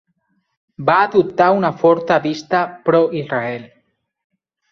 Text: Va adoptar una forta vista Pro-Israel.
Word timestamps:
Va 0.87 0.95
adoptar 1.01 1.49
una 1.57 1.71
forta 1.83 2.17
vista 2.25 2.63
Pro-Israel. 2.89 3.71